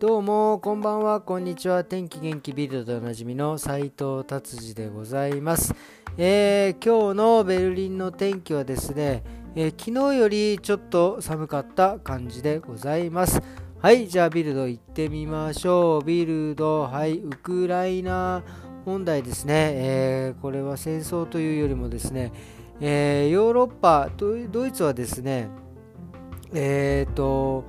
[0.00, 1.82] どうも、こんばんは、こんにちは。
[1.82, 5.74] 天気元気ビルドでおなじみの斉藤達治でございます。
[6.16, 9.24] えー、今日のベルリンの天気はですね、
[9.56, 13.42] えー、昨日よりちょっと寒かった感じでございます。
[13.80, 16.04] はい、じゃあビルド行ってみましょう。
[16.04, 18.44] ビルド、はい、ウクライナ
[18.86, 19.72] 問題ですね。
[19.74, 22.30] えー、これは戦争というよりもですね、
[22.80, 25.48] え、ヨーロッパ、ドイツはですね、
[26.54, 27.64] えっ、と、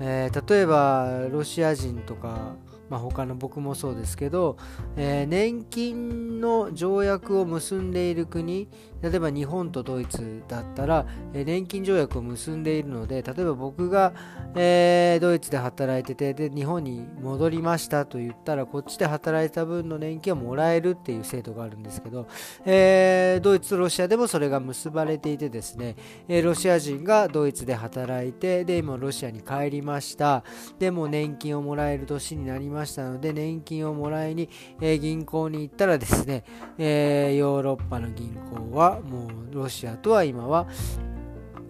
[0.00, 2.56] えー、例えばロシア人とか、
[2.90, 4.56] まあ、他の僕もそうですけど、
[4.96, 8.68] えー、年金の条約を結んでいる国
[9.00, 14.12] 例えば日本とドイツだったら、えー、年金条約を結んでいるので例えば僕が、
[14.54, 22.26] えー、ドイツで働いててで日本に戻りましたと言ったらこっちで働いた分の年金をもらえるっていう制度があるんですけど、
[22.66, 25.96] えー、ドイツとロシアでもそれが結ばれていてですね、
[26.28, 30.44] えロシア人がドイツで働いてで今ロシアに帰りました。
[30.78, 32.79] でも年金をもらえる年になりました。
[32.80, 34.48] ましたので年金をもらいに、
[34.80, 36.44] え銀行に行ったらですね、
[36.78, 40.66] えヨーロッパの銀行はもうロシアとは今は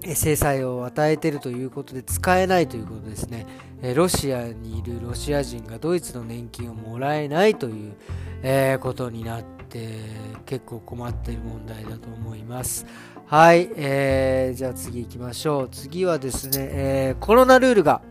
[0.03, 3.47] 制裁を与えているということで使えないということですね
[3.83, 3.93] え。
[3.93, 7.95] ロシアにいるロシア人がドイツの年金をもらえないという、
[8.43, 9.99] えことになって
[10.47, 12.87] 結構困っている問題だと思います。
[13.27, 15.69] はい、えー、じゃあ次行きましょう。
[15.71, 18.03] 次はですね、えー、コロナルールが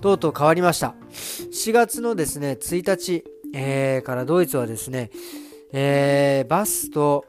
[0.00, 0.94] とうとう変わりました。
[1.52, 5.10] 4月のですね、1日、えー、からドイツはですね、
[5.72, 7.26] えー、バスと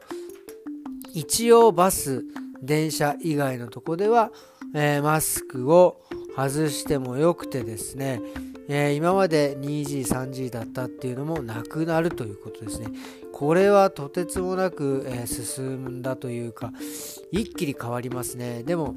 [1.14, 2.24] 一応バス、
[2.62, 4.32] 電車以外のとこでは、
[4.74, 6.00] えー、マスクを
[6.36, 8.22] 外してもよくてですね、
[8.68, 12.86] えー、今まで 2G、3G だったっていうのもなくなるということですね。
[13.32, 16.72] これはとてつもなく、えー、進んだというか、
[17.30, 18.62] 一気に変わりますね。
[18.62, 18.96] でも、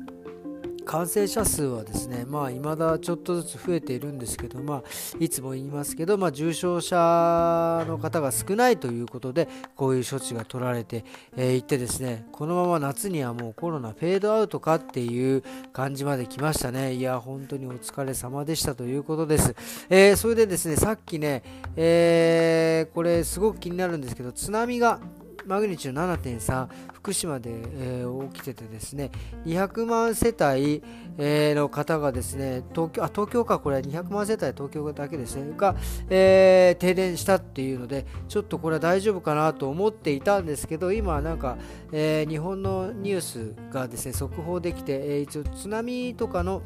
[0.85, 4.83] 感染者数はですね、まあ、未だちょっとずつ増えているんですけど、まあ、
[5.19, 11.03] いつも言いますけど、まあ、重症者の方が少ないということで、こういう処置が取られてい、
[11.35, 15.43] えー、ってですね、このまま夏にはもうコロナフェードアウトかっていう
[15.73, 16.93] 感じまで来ましたね。
[16.93, 19.55] いや、本当にお疲れ様でしたということです。
[19.89, 21.43] えー、それでですね、さっきね、
[21.75, 24.99] えー、これすごく気になるんですけど、津波が
[25.45, 29.11] マグニチュード7.3福島で、えー、起きててですね
[29.45, 30.81] 200万世帯、
[31.17, 35.75] えー、の方がですね東京あ東京かこれ200万世帯東京だけですねが、
[36.09, 41.57] えー、停電したっていうのでちょっとこれは大丈夫かなと思っていたんですけど今なんか、
[41.91, 46.61] え、日本のニュースがですね速報できて、え、一応津波とかの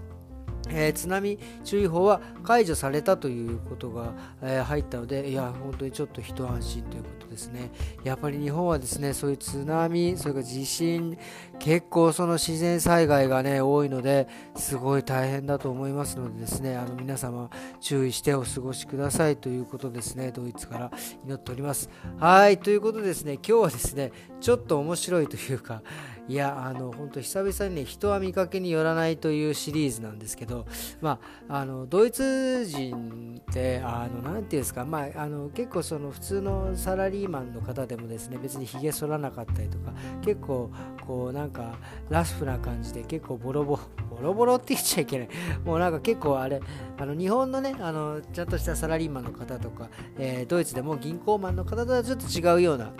[0.69, 7.71] えー、津波注意報は解除されたということが、えー、入ったので、いや、本当にちょっと一安心ということですね。
[8.03, 11.17] やっぱり日本はですね、そういう津波、それから地震、
[11.59, 17.49] 結構その自然災害がね、多いので、すごい大変だと思いますのでですね、あの皆様
[17.79, 20.91] 注意してお過ごしくださいということですね、ドイツから
[21.25, 21.89] 祈っております。
[22.17, 25.81] はい、ということでですね、今日はですね、ちょっと面白いというか、
[26.29, 30.67] いや、あの、本当久々にね、人は見かけによらないというシリーズなんですけど、
[31.01, 31.19] ま
[31.49, 39.91] あ、あの、ドイツ人って、あの、なんていうんですか、まあ、あの、結構その普通のサラリーマンの方でもですね、別にひげ剃らなかったりとか、
[40.21, 40.69] 結構、
[41.07, 41.79] こう、なんか、
[42.09, 43.81] ラフな感じで、結構ボロボロ、
[44.15, 45.29] ボロボロって言っちゃいけない。
[45.65, 46.61] もうなんか結構あれ、
[46.99, 52.93] あの、日本のね、あの、ちゃんとしたサラリーマンの方とか、えー、ドイツでも銀行マンの方とはちょっと違うような、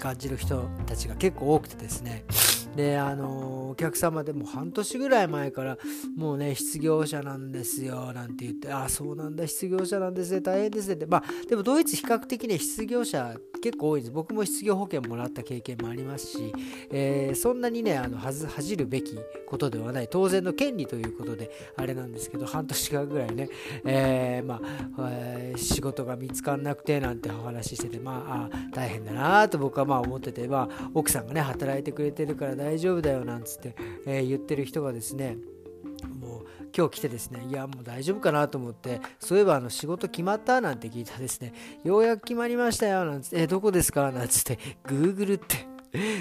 [0.00, 2.24] 感じる人たちが結構多くてですね。
[2.74, 5.78] であのお客様でも半年ぐらい前から
[6.16, 11.06] もうね失業者なんですよなんて言ってあそうなんだ失業者なんですね大変ですねって。
[11.06, 14.12] まあでもドイツ比較的ね失業者結構多いです。
[14.12, 16.52] 僕も失業保険もらった経験もありますし、
[16.90, 20.08] えー、そんなにねあの恥じるべきことではない。
[20.08, 23.48] 当然の権利ということであれなんですけど半年間ぐらいね、
[23.84, 24.60] えー、ま
[24.98, 33.74] あ、えー、仕事が見つからなくてなんてお話ししててまあ大変だなと僕はまあ思ってて、まあ、奥さんがね働いてくれてるから大丈夫だよなんつって、
[34.06, 35.36] え、言ってる人がですね
[36.30, 36.46] もう
[36.76, 41.52] 今日来てですねいやもう大丈夫かなと思ってそういえばあの仕事決まったなんて聞いたですね。
[41.82, 43.28] ようやく決まりましたよなんて。
[43.32, 44.12] えどこですか？
[44.12, 44.58] なんつって。
[44.84, 45.66] Google って。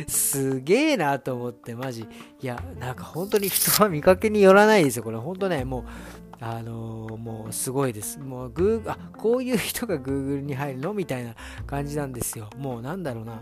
[0.07, 2.07] すげえなと思ってマジ。
[2.41, 5.03] いやなんか本当に人は見かけによらないですよ。
[5.03, 5.83] これ本当ねもう
[6.41, 8.19] あのー、もうすごいです。
[8.19, 10.93] もうグーあこういう人が Google に入るの？
[10.93, 11.35] みたいな
[11.67, 12.49] 感じなんですよ。
[12.57, 13.41] もうなんだろうな。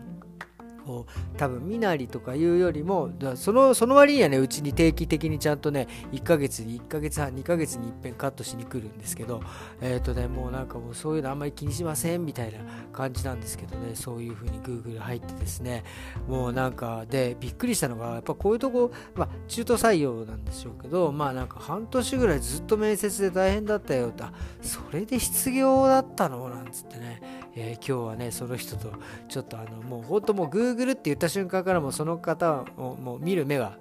[1.38, 9.42] 多分身なりとかいうよりもそのその割にはねうちに定期的にちゃんとね1ヶ月に1ヶ月半2ヶ月にいっぺんカットしに来るんですけど
[9.82, 12.60] えっ、ー、とねもうなんかもうそういうのあんまり気にしませんみたいな
[12.92, 15.84] 感じなんですけどねそういう風に Google 入ってですね
[16.28, 24.26] もうなんかでびっくりしたのがやっぱこういうとこまあ中途採用なんでしょうけどまあなんか半年ぐらいずっと面接で大変だったよと
[24.62, 26.48] それで失業だったの？
[26.50, 27.22] なんつってね、
[27.56, 28.92] えー、今日はねその人と
[29.28, 33.78] ちょっとあのもう本当もう Google って言った瞬間からもうその方はもう見る目が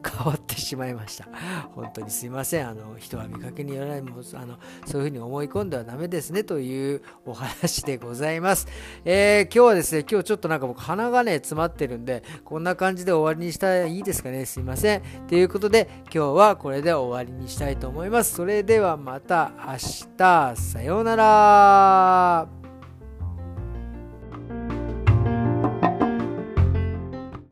[0.00, 1.26] 変わってしまいました。
[1.74, 2.68] 本当にすいません。
[2.68, 4.56] あの人は見かけによらないもあの
[4.86, 8.68] そういうふうに思い込んではダメですねというお話でございます。
[9.04, 14.46] えー、今日はですね、今日ちょっとなんか僕鼻がね詰まってるんで、こんな感じで終わりにしたらいいですかね。
[14.46, 15.02] すいません。
[15.26, 18.36] ということで今日はこれで終わりにしたいと思います。
[18.36, 19.74] それではまた明
[20.16, 20.56] 日。
[20.56, 22.57] さようなら。